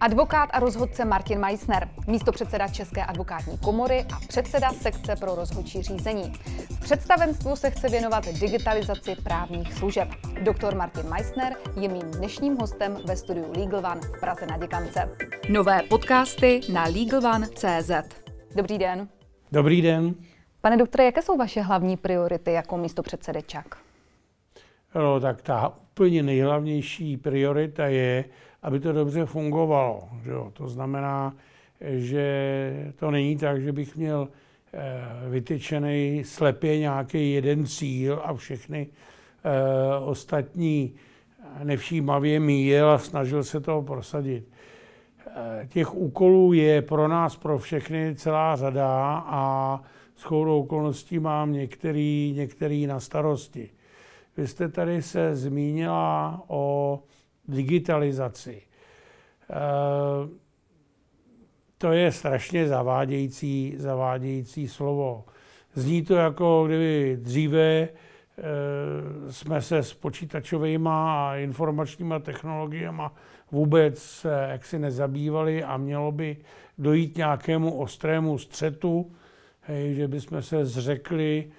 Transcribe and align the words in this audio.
Advokát 0.00 0.50
a 0.52 0.60
rozhodce 0.60 1.04
Martin 1.04 1.38
Meissner, 1.38 1.88
místo 2.06 2.32
předseda 2.32 2.68
České 2.68 3.04
advokátní 3.04 3.58
komory 3.58 4.04
a 4.14 4.20
předseda 4.28 4.72
sekce 4.72 5.16
pro 5.16 5.34
rozhodčí 5.34 5.82
řízení. 5.82 6.32
V 6.70 6.80
představenstvu 6.80 7.56
se 7.56 7.70
chce 7.70 7.88
věnovat 7.88 8.24
digitalizaci 8.40 9.16
právních 9.24 9.74
služeb. 9.74 10.08
Doktor 10.42 10.74
Martin 10.74 11.08
Meissner 11.08 11.52
je 11.80 11.88
mým 11.88 12.02
dnešním 12.02 12.56
hostem 12.56 12.98
ve 13.06 13.16
studiu 13.16 13.52
Legal 13.56 13.92
One 13.92 14.00
v 14.00 14.20
Praze 14.20 14.46
na 14.46 14.58
Děkance. 14.58 15.16
Nové 15.48 15.82
podcasty 15.82 16.60
na 16.72 16.84
LegalOne.cz 16.84 17.90
Dobrý 18.56 18.78
den. 18.78 19.08
Dobrý 19.52 19.82
den. 19.82 20.14
Pane 20.60 20.76
doktore, 20.76 21.04
jaké 21.04 21.22
jsou 21.22 21.36
vaše 21.36 21.60
hlavní 21.60 21.96
priority 21.96 22.52
jako 22.52 22.76
místo 22.76 23.02
předsedy 23.02 23.42
ČAK? 23.42 23.76
No, 24.94 25.20
tak 25.20 25.42
ta 25.42 25.68
úplně 25.68 26.22
nejhlavnější 26.22 27.16
priorita 27.16 27.86
je, 27.86 28.24
aby 28.62 28.80
to 28.80 28.92
dobře 28.92 29.26
fungovalo. 29.26 30.08
Že 30.24 30.30
jo? 30.30 30.50
To 30.52 30.68
znamená, 30.68 31.34
že 31.80 32.92
to 32.96 33.10
není 33.10 33.36
tak, 33.36 33.62
že 33.62 33.72
bych 33.72 33.96
měl 33.96 34.28
eh, 34.72 35.30
vytyčený 35.30 36.22
slepě 36.24 36.78
nějaký 36.78 37.32
jeden 37.32 37.66
cíl 37.66 38.20
a 38.24 38.34
všechny 38.34 38.86
eh, 39.44 39.98
ostatní 39.98 40.94
nevšímavě 41.64 42.40
míjel 42.40 42.90
a 42.90 42.98
snažil 42.98 43.44
se 43.44 43.60
toho 43.60 43.82
prosadit. 43.82 44.48
Eh, 45.26 45.66
těch 45.68 45.94
úkolů 45.94 46.52
je 46.52 46.82
pro 46.82 47.08
nás, 47.08 47.36
pro 47.36 47.58
všechny 47.58 48.14
celá 48.14 48.56
řada 48.56 49.24
a 49.26 49.82
s 50.16 50.22
chodou 50.22 50.60
okolností 50.60 51.18
mám 51.18 51.52
některý, 51.52 52.32
některý 52.36 52.86
na 52.86 53.00
starosti. 53.00 53.70
Vy 54.36 54.46
jste 54.46 54.68
tady 54.68 55.02
se 55.02 55.36
zmínila 55.36 56.42
o 56.48 56.98
digitalizaci. 57.50 58.62
Eh, 59.50 60.28
to 61.78 61.92
je 61.92 62.12
strašně 62.12 62.68
zavádějící, 62.68 63.74
zavádějící 63.78 64.68
slovo. 64.68 65.24
Zní 65.74 66.02
to 66.02 66.14
jako 66.14 66.64
kdyby 66.66 67.18
dříve 67.20 67.60
eh, 67.62 67.88
jsme 69.32 69.62
se 69.62 69.78
s 69.78 69.94
počítačovými 69.94 70.88
a 70.92 71.36
informačníma 71.36 72.18
technologiemi 72.18 73.02
vůbec 73.50 74.26
jaksi 74.48 74.78
nezabývali 74.78 75.64
a 75.64 75.76
mělo 75.76 76.12
by 76.12 76.36
dojít 76.78 77.16
nějakému 77.16 77.78
ostrému 77.78 78.38
střetu, 78.38 79.12
hej, 79.60 79.94
že 79.94 80.08
bychom 80.08 80.42
se 80.42 80.66
zřekli 80.66 81.50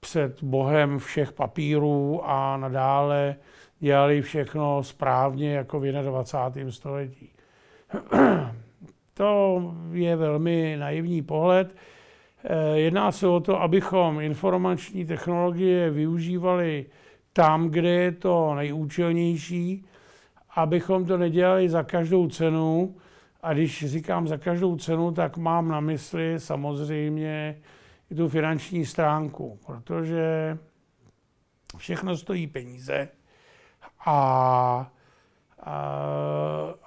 před 0.00 0.42
Bohem 0.42 0.98
všech 0.98 1.32
papírů 1.32 2.20
a 2.24 2.56
nadále 2.56 3.36
dělali 3.78 4.22
všechno 4.22 4.82
správně 4.82 5.52
jako 5.52 5.80
v 5.80 5.82
21. 5.82 6.72
století. 6.72 7.30
To 9.16 9.74
je 9.92 10.16
velmi 10.16 10.76
naivní 10.78 11.22
pohled. 11.22 11.76
Eh, 12.44 12.78
jedná 12.78 13.12
se 13.12 13.26
o 13.26 13.40
to, 13.40 13.62
abychom 13.62 14.20
informační 14.20 15.04
technologie 15.04 15.90
využívali 15.90 16.86
tam, 17.32 17.70
kde 17.70 17.88
je 17.88 18.12
to 18.12 18.54
nejúčelnější, 18.54 19.86
abychom 20.56 21.04
to 21.04 21.18
nedělali 21.18 21.68
za 21.68 21.82
každou 21.82 22.28
cenu. 22.28 22.96
A 23.42 23.52
když 23.52 23.86
říkám 23.86 24.28
za 24.28 24.36
každou 24.36 24.76
cenu, 24.76 25.12
tak 25.12 25.36
mám 25.36 25.68
na 25.68 25.80
mysli 25.80 26.34
samozřejmě 26.40 27.60
i 28.10 28.14
tu 28.14 28.28
finanční 28.28 28.86
stránku, 28.86 29.58
protože 29.66 30.58
všechno 31.76 32.16
stojí 32.16 32.46
peníze 32.46 33.08
a, 34.06 34.90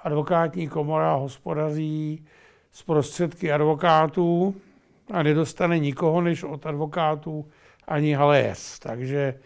advokátní 0.03 0.67
komora 0.67 1.13
hospodaří 1.13 2.25
z 2.71 2.83
prostředky 2.83 3.51
advokátů 3.51 4.55
a 5.13 5.23
nedostane 5.23 5.79
nikoho 5.79 6.21
než 6.21 6.43
od 6.43 6.65
advokátů 6.65 7.45
ani 7.87 8.13
haléř. 8.13 8.79
Takže 8.79 9.39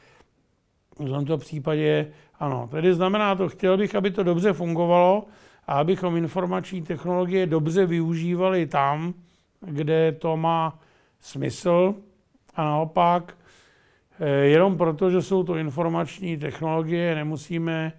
v 0.99 1.09
tomto 1.09 1.37
případě 1.37 2.11
ano. 2.39 2.67
Tedy 2.71 2.93
znamená 2.93 3.35
to, 3.35 3.49
chtěl 3.49 3.77
bych, 3.77 3.95
aby 3.95 4.11
to 4.11 4.23
dobře 4.23 4.53
fungovalo 4.53 5.25
a 5.67 5.73
abychom 5.73 6.17
informační 6.17 6.81
technologie 6.81 7.47
dobře 7.47 7.85
využívali 7.85 8.67
tam, 8.67 9.13
kde 9.61 10.11
to 10.11 10.37
má 10.37 10.79
smysl 11.19 11.95
a 12.55 12.63
naopak 12.63 13.37
jenom 14.43 14.77
proto, 14.77 15.09
že 15.09 15.21
jsou 15.21 15.43
to 15.43 15.55
informační 15.55 16.37
technologie, 16.37 17.15
nemusíme 17.15 17.93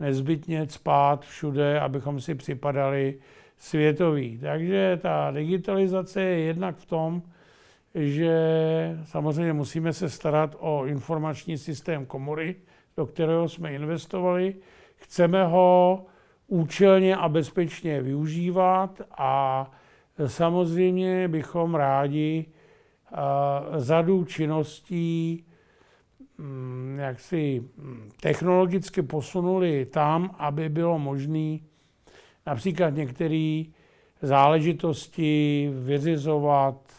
nezbytně 0.00 0.68
spát 0.68 1.24
všude, 1.24 1.80
abychom 1.80 2.20
si 2.20 2.34
připadali 2.34 3.18
světoví. 3.58 4.38
Takže 4.38 4.98
ta 5.02 5.30
digitalizace 5.30 6.22
je 6.22 6.38
jednak 6.38 6.76
v 6.76 6.86
tom, 6.86 7.22
že 7.94 8.38
samozřejmě 9.04 9.52
musíme 9.52 9.92
se 9.92 10.10
starat 10.10 10.56
o 10.58 10.86
informační 10.86 11.58
systém 11.58 12.06
komory, 12.06 12.56
do 12.96 13.06
kterého 13.06 13.48
jsme 13.48 13.72
investovali. 13.72 14.54
Chceme 14.96 15.44
ho 15.44 16.04
účelně 16.46 17.16
a 17.16 17.28
bezpečně 17.28 18.02
využívat 18.02 19.02
a 19.18 19.70
samozřejmě 20.26 21.28
bychom 21.28 21.74
rádi 21.74 22.46
řadu 23.76 24.24
činností 24.24 25.44
jak 26.96 27.20
si 27.20 27.60
mm, 27.76 28.10
technologicky 28.20 29.02
posunuli 29.02 29.86
tam, 29.86 30.30
aby 30.38 30.68
bylo 30.68 30.98
možné 30.98 31.58
například 32.46 32.90
některé 32.90 33.62
záležitosti 34.22 35.70
vyřizovat 35.74 36.92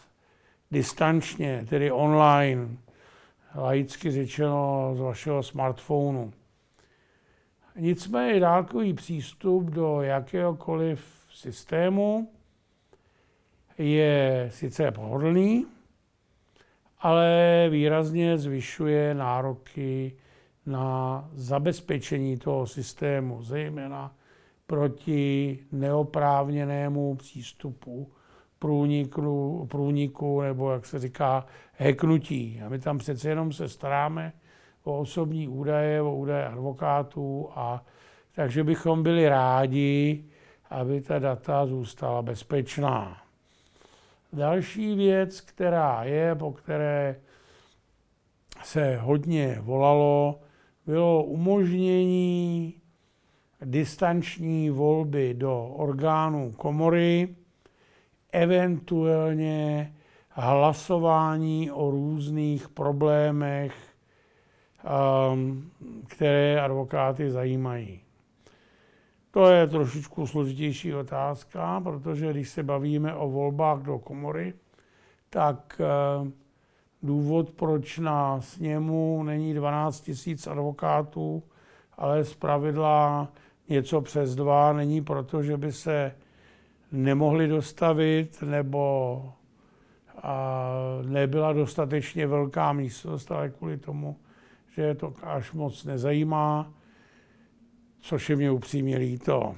distančně, 0.70 1.66
tedy 1.68 1.92
online, 1.92 2.68
laicky 3.54 4.10
řečeno 4.10 4.90
z 4.94 5.00
vašeho 5.00 5.42
smartphonu. 5.42 6.32
Nicméně 7.76 8.40
dálkový 8.40 8.94
přístup 8.94 9.64
do 9.64 10.02
jakéhokoliv 10.02 11.26
systému 11.30 12.32
je 13.78 14.48
sice 14.52 14.90
pohodlný, 14.90 15.66
ale 17.00 17.66
výrazně 17.70 18.38
zvyšuje 18.38 19.14
nároky 19.14 20.16
na 20.66 21.28
zabezpečení 21.32 22.36
toho 22.36 22.66
systému, 22.66 23.42
zejména 23.42 24.14
proti 24.66 25.58
neoprávněnému 25.72 27.14
přístupu, 27.16 28.12
průniku, 28.58 29.66
průniku 29.70 30.40
nebo, 30.40 30.72
jak 30.72 30.86
se 30.86 30.98
říká, 30.98 31.46
heknutí. 31.72 32.60
A 32.66 32.68
my 32.68 32.78
tam 32.78 32.98
přece 32.98 33.28
jenom 33.28 33.52
se 33.52 33.68
staráme 33.68 34.32
o 34.84 34.98
osobní 34.98 35.48
údaje, 35.48 36.02
o 36.02 36.16
údaje 36.16 36.46
advokátů, 36.46 37.48
a 37.54 37.84
takže 38.34 38.64
bychom 38.64 39.02
byli 39.02 39.28
rádi, 39.28 40.24
aby 40.70 41.00
ta 41.00 41.18
data 41.18 41.66
zůstala 41.66 42.22
bezpečná. 42.22 43.27
Další 44.32 44.94
věc, 44.94 45.40
která 45.40 46.04
je, 46.04 46.34
po 46.34 46.52
které 46.52 47.20
se 48.62 48.96
hodně 48.96 49.58
volalo, 49.60 50.40
bylo 50.86 51.24
umožnění 51.24 52.74
distanční 53.64 54.70
volby 54.70 55.34
do 55.34 55.66
orgánů 55.66 56.52
komory, 56.52 57.36
eventuálně 58.32 59.94
hlasování 60.28 61.70
o 61.70 61.90
různých 61.90 62.68
problémech, 62.68 63.74
um, 65.32 65.70
které 66.06 66.60
advokáty 66.60 67.30
zajímají. 67.30 68.07
To 69.30 69.50
je 69.50 69.66
trošičku 69.66 70.26
složitější 70.26 70.94
otázka, 70.94 71.80
protože 71.80 72.30
když 72.30 72.48
se 72.48 72.62
bavíme 72.62 73.14
o 73.14 73.28
volbách 73.28 73.82
do 73.82 73.98
komory, 73.98 74.54
tak 75.30 75.80
eh, 75.80 76.30
důvod, 77.02 77.50
proč 77.50 77.98
na 77.98 78.40
sněmu 78.40 79.22
není 79.22 79.54
12 79.54 80.00
tisíc 80.00 80.46
advokátů, 80.46 81.42
ale 81.98 82.24
z 82.24 82.34
pravidla 82.34 83.28
něco 83.68 84.00
přes 84.00 84.34
dva, 84.34 84.72
není 84.72 85.04
proto, 85.04 85.42
že 85.42 85.56
by 85.56 85.72
se 85.72 86.14
nemohli 86.92 87.48
dostavit 87.48 88.42
nebo 88.42 89.32
a 90.22 90.68
nebyla 91.02 91.52
dostatečně 91.52 92.26
velká 92.26 92.72
místnost, 92.72 93.32
ale 93.32 93.50
kvůli 93.50 93.76
tomu, 93.76 94.16
že 94.76 94.82
je 94.82 94.94
to 94.94 95.14
až 95.22 95.52
moc 95.52 95.84
nezajímá 95.84 96.72
což 98.00 98.30
je 98.30 98.36
mě 98.36 98.50
upřímně 98.50 98.98
líto. 98.98 99.54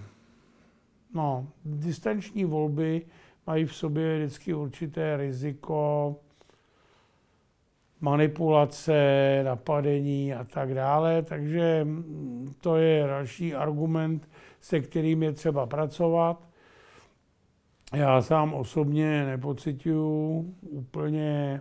No, 1.15 1.47
distanční 1.65 2.45
volby 2.45 3.07
mají 3.47 3.65
v 3.65 3.75
sobě 3.75 4.19
vždycky 4.19 4.55
určité 4.55 5.17
riziko 5.17 6.17
manipulace, 8.01 8.95
napadení 9.45 10.35
a 10.35 10.45
tak 10.45 10.75
dále. 10.75 11.23
Takže 11.23 11.87
to 12.61 12.77
je 12.77 13.07
další 13.07 13.55
argument, 13.55 14.29
se 14.61 14.81
kterým 14.81 15.23
je 15.23 15.33
třeba 15.33 15.67
pracovat. 15.67 16.49
Já 17.93 18.23
sám 18.23 18.55
osobně 18.55 19.27
nepocituju 19.27 20.55
úplně 20.61 21.61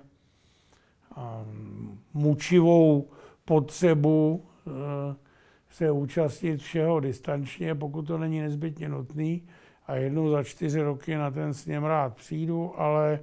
mučivou 2.13 3.09
potřebu 3.45 4.45
eh, 4.67 5.28
se 5.69 5.91
účastnit 5.91 6.61
všeho 6.61 6.99
distančně, 6.99 7.75
pokud 7.75 8.01
to 8.01 8.17
není 8.17 8.41
nezbytně 8.41 8.89
nutný. 8.89 9.47
A 9.87 9.95
jednou 9.95 10.29
za 10.29 10.43
čtyři 10.43 10.81
roky 10.81 11.15
na 11.15 11.31
ten 11.31 11.53
sněm 11.53 11.83
rád 11.83 12.15
přijdu, 12.15 12.79
ale 12.79 13.19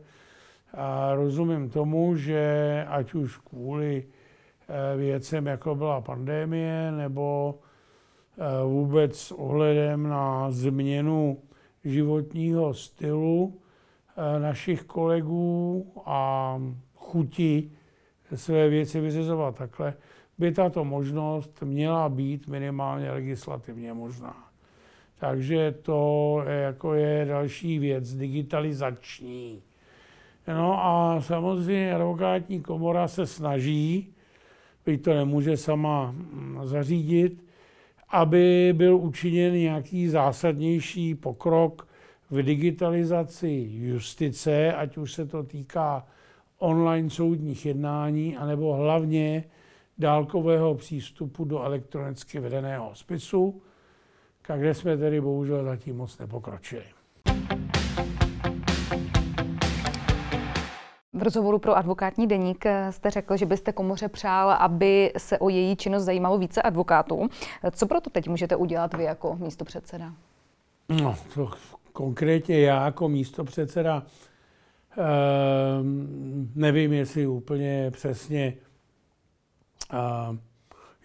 rozumím 1.14 1.70
tomu, 1.70 2.16
že 2.16 2.84
ať 2.88 3.14
už 3.14 3.36
kvůli 3.36 4.04
eh, 4.68 4.96
věcem, 4.96 5.46
jako 5.46 5.74
byla 5.74 6.00
pandémie, 6.00 6.92
nebo 6.92 7.58
eh, 8.38 8.64
vůbec 8.64 9.18
s 9.18 9.32
ohledem 9.32 10.02
na 10.02 10.50
změnu 10.50 11.38
životního 11.84 12.74
stylu 12.74 13.60
našich 14.38 14.84
kolegů 14.84 15.92
a 16.06 16.58
chuti 16.94 17.70
své 18.34 18.68
věci 18.68 19.00
vyřizovat 19.00 19.54
takhle, 19.54 19.94
by 20.38 20.52
tato 20.52 20.84
možnost 20.84 21.62
měla 21.62 22.08
být 22.08 22.46
minimálně 22.46 23.10
legislativně 23.10 23.92
možná. 23.92 24.46
Takže 25.18 25.74
to 25.82 26.42
je, 26.48 26.56
jako 26.56 26.94
je 26.94 27.24
další 27.24 27.78
věc, 27.78 28.14
digitalizační. 28.14 29.62
No 30.48 30.84
a 30.84 31.20
samozřejmě 31.20 31.94
advokátní 31.94 32.60
komora 32.60 33.08
se 33.08 33.26
snaží, 33.26 34.14
byť 34.86 35.04
to 35.04 35.14
nemůže 35.14 35.56
sama 35.56 36.10
mm, 36.10 36.60
zařídit, 36.64 37.44
aby 38.08 38.72
byl 38.76 38.96
učiněn 38.96 39.54
nějaký 39.54 40.08
zásadnější 40.08 41.14
pokrok 41.14 41.88
v 42.30 42.42
digitalizaci 42.42 43.68
justice, 43.70 44.72
ať 44.72 44.96
už 44.96 45.12
se 45.12 45.26
to 45.26 45.42
týká 45.42 46.06
online 46.58 47.10
soudních 47.10 47.66
jednání, 47.66 48.36
anebo 48.36 48.74
hlavně 48.74 49.44
dálkového 49.98 50.74
přístupu 50.74 51.44
do 51.44 51.62
elektronicky 51.62 52.40
vedeného 52.40 52.90
spisu, 52.94 53.62
kde 54.56 54.74
jsme 54.74 54.96
tedy 54.96 55.20
bohužel 55.20 55.64
zatím 55.64 55.96
moc 55.96 56.18
nepokročili. 56.18 56.84
V 61.12 61.22
rozhovoru 61.22 61.58
pro 61.58 61.76
advokátní 61.76 62.26
deník 62.26 62.64
jste 62.90 63.10
řekl, 63.10 63.36
že 63.36 63.46
byste 63.46 63.72
komoře 63.72 64.08
přál, 64.08 64.50
aby 64.50 65.12
se 65.18 65.38
o 65.38 65.48
její 65.48 65.76
činnost 65.76 66.04
zajímalo 66.04 66.38
více 66.38 66.62
advokátů. 66.62 67.28
Co 67.70 67.86
proto 67.86 68.10
teď 68.10 68.28
můžete 68.28 68.56
udělat 68.56 68.94
vy 68.94 69.04
jako 69.04 69.36
místo 69.36 69.64
předseda? 69.64 70.12
No, 71.02 71.16
to 71.34 71.50
konkrétně 71.92 72.60
já 72.60 72.84
jako 72.84 73.08
místo 73.08 73.44
předseda 73.44 74.02
Ehm, 74.98 76.50
nevím, 76.54 76.92
jestli 76.92 77.26
úplně 77.26 77.90
přesně 77.90 78.54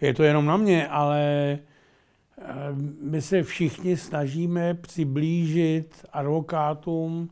je 0.00 0.14
to 0.14 0.22
jenom 0.22 0.46
na 0.46 0.56
mě, 0.56 0.88
ale 0.88 1.58
ehm, 2.38 2.96
my 3.02 3.22
se 3.22 3.42
všichni 3.42 3.96
snažíme 3.96 4.74
přiblížit 4.74 6.04
advokátům 6.12 7.30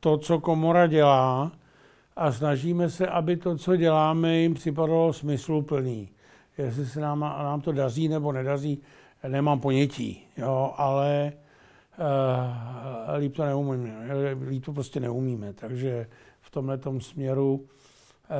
to, 0.00 0.18
co 0.18 0.40
komora 0.40 0.86
dělá 0.86 1.52
a 2.16 2.32
snažíme 2.32 2.90
se, 2.90 3.06
aby 3.06 3.36
to, 3.36 3.58
co 3.58 3.76
děláme, 3.76 4.36
jim 4.36 4.54
připadalo 4.54 5.12
smysluplný. 5.12 6.08
Jestli 6.58 6.86
se 6.86 7.00
nám, 7.00 7.20
nám 7.20 7.60
to 7.60 7.72
daří 7.72 8.08
nebo 8.08 8.32
nedaří, 8.32 8.82
nemám 9.28 9.60
ponětí, 9.60 10.22
jo, 10.36 10.74
ale 10.76 11.32
Uh, 11.98 13.16
líp 13.18 13.36
to 13.36 13.44
neumíme, 13.44 14.06
líp 14.48 14.64
to 14.64 14.72
prostě 14.72 15.00
neumíme, 15.00 15.52
takže 15.52 16.06
v 16.40 16.50
tomhle 16.50 16.78
směru 16.98 17.66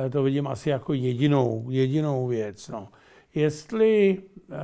to 0.09 0.23
vidím 0.23 0.47
asi 0.47 0.69
jako 0.69 0.93
jedinou, 0.93 1.65
jedinou 1.69 2.27
věc. 2.27 2.69
No. 2.69 2.87
Jestli 3.35 4.17
uh, 4.17 4.55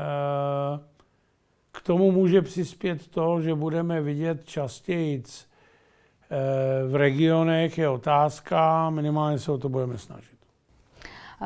k 1.72 1.82
tomu 1.82 2.12
může 2.12 2.42
přispět 2.42 3.08
to, 3.08 3.42
že 3.42 3.56
budeme 3.56 4.02
vidět 4.02 4.46
častěji 4.46 5.24
v 6.88 6.96
regionech, 6.96 7.78
je 7.78 7.90
otázka, 7.90 8.90
minimálně 8.90 9.40
se 9.40 9.52
o 9.52 9.58
to 9.58 9.70
budeme 9.70 9.98
snažit. 9.98 10.33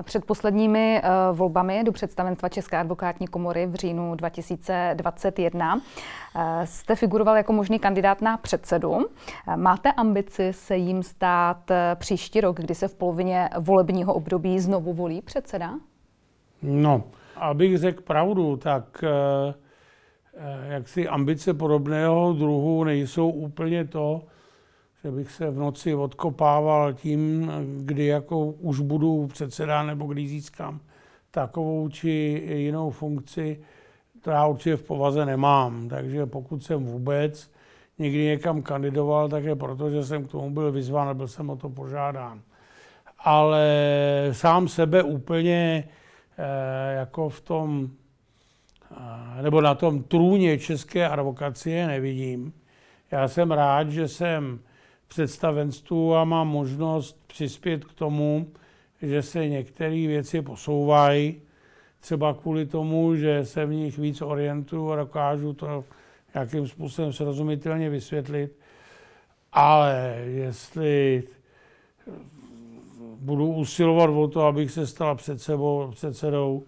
Před 0.04 0.26
posledními 0.26 1.02
eh, 1.04 1.10
volbami 1.34 1.84
do 1.84 1.92
představenstva 1.92 2.50
České 2.50 2.78
advokátní 2.78 3.28
komory 3.28 3.68
v 3.68 3.76
říjnu 3.76 4.16
2021 4.16 5.82
eh, 6.36 6.68
jste 6.68 6.96
figuroval 6.96 7.38
jako 7.38 7.54
možný 7.54 7.80
kandidát 7.80 8.22
na 8.22 8.38
předsedu. 8.38 8.98
Eh, 9.48 9.58
máte 9.58 9.92
ambici 9.92 10.54
se 10.54 10.78
jim 10.78 11.04
stát 11.04 11.72
příští 11.96 12.42
rok, 12.42 12.60
kdy 12.60 12.76
se 12.76 12.88
v 12.88 12.96
polovině 12.96 13.50
volebního 13.60 14.14
období 14.14 14.60
znovu 14.60 14.94
volí 14.94 15.22
předseda? 15.22 15.74
No, 16.62 17.04
abych 17.36 17.78
řekl 17.78 18.02
pravdu, 18.02 18.58
tak 18.58 19.04
jak 20.70 20.88
si 20.88 21.08
ambice 21.08 21.54
podobného 21.54 22.34
druhu 22.34 22.84
nejsou 22.84 23.30
úplně 23.30 23.86
to, 23.86 24.22
že 25.04 25.12
bych 25.12 25.32
se 25.32 25.52
v 25.52 25.58
noci 25.58 25.96
odkopával 25.96 26.94
tím, 26.94 27.52
kdy 27.80 28.06
jako 28.06 28.46
už 28.46 28.80
budu 28.80 29.28
předseda 29.28 29.84
nebo 29.84 30.06
kdy 30.06 30.28
získám 30.28 30.80
takovou 31.32 31.90
či 31.90 32.10
jinou 32.56 32.90
funkci, 32.90 33.60
to 34.22 34.32
já 34.32 34.46
určitě 34.46 34.76
v 34.76 34.84
povaze 34.84 35.26
nemám. 35.26 35.90
Takže 35.90 36.26
pokud 36.26 36.64
jsem 36.64 36.86
vůbec 36.86 37.52
někdy 38.00 38.26
někam 38.26 38.62
kandidoval, 38.62 39.30
tak 39.30 39.44
je 39.44 39.56
proto, 39.56 39.90
že 39.90 40.04
jsem 40.04 40.26
k 40.26 40.32
tomu 40.32 40.50
byl 40.50 40.72
vyzván 40.72 41.10
a 41.10 41.14
byl 41.14 41.28
jsem 41.28 41.50
o 41.50 41.56
to 41.56 41.70
požádán. 41.70 42.42
Ale 43.20 43.68
sám 44.32 44.68
sebe 44.68 45.04
úplně 45.04 45.84
eh, 46.38 46.94
jako 46.94 47.30
v 47.30 47.42
tom, 47.42 47.90
eh, 48.92 49.42
nebo 49.42 49.62
na 49.62 49.76
tom 49.76 50.04
trůně 50.04 50.58
české 50.58 51.10
advokacie 51.10 51.88
nevidím. 51.88 52.54
Já 53.12 53.28
jsem 53.28 53.52
rád, 53.52 53.90
že 53.90 54.08
jsem 54.08 54.60
představenstvu 55.08 56.16
a 56.16 56.24
mám 56.24 56.48
možnost 56.48 57.18
přispět 57.28 57.86
k 57.86 57.94
tomu, 57.94 58.48
že 59.02 59.22
se 59.22 59.48
některé 59.48 60.08
věci 60.08 60.42
posouvají, 60.42 61.42
třeba 62.00 62.34
kvůli 62.34 62.66
tomu, 62.66 63.16
že 63.16 63.46
se 63.46 63.66
v 63.66 63.74
nich 63.74 63.98
víc 63.98 64.22
orientuju 64.22 64.92
a 64.92 64.96
dokážu 64.96 65.54
to 65.54 65.84
nějakým 66.34 66.68
způsobem 66.68 67.14
srozumitelně 67.14 67.90
vysvětlit. 67.90 68.60
Ale 69.54 70.16
jestli 70.26 71.24
budu 73.20 73.54
usilovat 73.54 74.10
o 74.10 74.28
to, 74.28 74.42
abych 74.42 74.72
se 74.72 74.88
stal 74.88 75.16
před 75.16 75.42
sebou, 75.42 75.92
předsedou, 75.92 76.64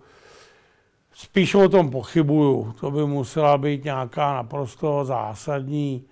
spíš 1.13 1.55
o 1.55 1.69
tom 1.69 1.89
pochybuju. 1.89 2.73
To 2.79 2.91
by 2.91 3.05
musela 3.05 3.57
být 3.57 3.83
nějaká 3.83 4.33
naprosto 4.33 5.05
zásadní 5.05 6.05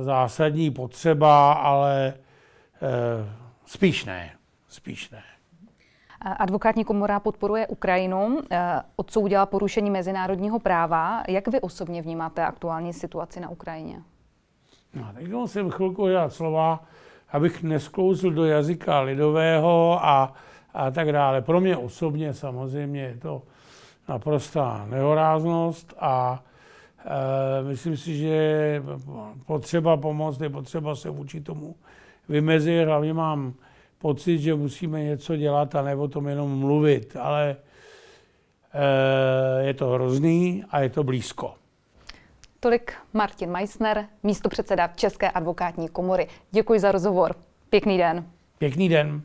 zásadní 0.00 0.70
potřeba, 0.70 1.52
ale 1.52 2.14
eh, 2.82 3.28
spíš 3.66 4.04
ne. 4.04 4.30
Spíš 4.68 5.10
ne. 5.10 5.22
Advokátní 6.20 6.84
komora 6.84 7.20
podporuje 7.20 7.66
Ukrajinu, 7.66 8.40
eh, 8.50 8.82
odsoudila 8.96 9.46
porušení 9.46 9.90
mezinárodního 9.90 10.58
práva. 10.58 11.22
Jak 11.28 11.48
vy 11.48 11.60
osobně 11.60 12.02
vnímáte 12.02 12.46
aktuální 12.46 12.92
situaci 12.92 13.40
na 13.40 13.48
Ukrajině? 13.48 14.02
No, 14.94 15.12
teď 15.14 15.28
musím 15.28 15.70
chvilku 15.70 16.08
dělat 16.08 16.32
slova, 16.32 16.84
abych 17.32 17.62
nesklouzl 17.62 18.30
do 18.30 18.44
jazyka 18.44 19.00
lidového 19.00 19.98
a, 20.02 20.32
a 20.74 20.90
tak 20.90 21.12
dále. 21.12 21.42
Pro 21.42 21.60
mě 21.60 21.76
osobně 21.76 22.34
samozřejmě 22.34 23.00
je 23.00 23.16
to 23.16 23.42
naprostá 24.08 24.86
nehoráznost 24.90 25.94
a 26.00 26.42
Eh, 26.42 26.54
myslím 27.68 27.96
si, 27.96 28.16
že 28.16 28.82
potřeba 29.46 29.96
pomoct, 29.96 30.40
je 30.40 30.50
potřeba 30.50 30.96
se 30.96 31.10
vůči 31.10 31.40
tomu 31.40 31.74
vymezit. 32.28 32.86
Hlavně 32.86 33.12
mám 33.12 33.54
pocit, 33.98 34.38
že 34.38 34.54
musíme 34.54 35.04
něco 35.04 35.36
dělat 35.36 35.74
a 35.74 35.82
ne 35.82 35.96
o 35.96 36.08
tom 36.08 36.28
jenom 36.28 36.58
mluvit, 36.58 37.16
ale 37.20 37.56
eh, 38.72 39.66
je 39.66 39.74
to 39.74 39.86
hrozný 39.86 40.64
a 40.70 40.80
je 40.80 40.90
to 40.90 41.04
blízko. 41.04 41.54
Tolik 42.60 42.92
Martin 43.12 43.50
Meissner, 43.50 44.06
místo 44.22 44.48
předseda 44.48 44.88
České 44.88 45.30
advokátní 45.30 45.88
komory. 45.88 46.28
Děkuji 46.50 46.80
za 46.80 46.92
rozhovor. 46.92 47.34
Pěkný 47.70 47.98
den. 47.98 48.24
Pěkný 48.58 48.88
den. 48.88 49.22